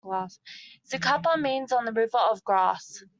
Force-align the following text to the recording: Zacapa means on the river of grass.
Zacapa 0.83 1.39
means 1.39 1.71
on 1.71 1.85
the 1.85 1.91
river 1.91 2.17
of 2.17 2.43
grass. 2.43 3.03